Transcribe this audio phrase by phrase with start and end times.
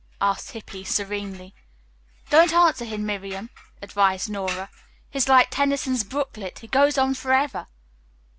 [0.19, 1.53] asked Hippy serenely.
[2.31, 3.51] "Don't answer him, Miriam,"
[3.83, 4.71] advised Nora.
[5.11, 7.67] "He is like Tennyson's 'Brooklet,' he goes on forever."